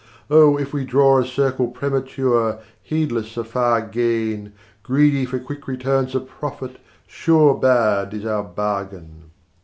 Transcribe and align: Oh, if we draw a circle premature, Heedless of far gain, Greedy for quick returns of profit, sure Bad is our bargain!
Oh, 0.31 0.57
if 0.57 0.73
we 0.73 0.83
draw 0.83 1.19
a 1.19 1.25
circle 1.27 1.67
premature, 1.67 2.57
Heedless 2.81 3.37
of 3.37 3.47
far 3.49 3.81
gain, 3.81 4.51
Greedy 4.81 5.25
for 5.25 5.37
quick 5.37 5.67
returns 5.67 6.15
of 6.15 6.27
profit, 6.27 6.77
sure 7.05 7.53
Bad 7.53 8.11
is 8.15 8.25
our 8.25 8.41
bargain! 8.43 9.29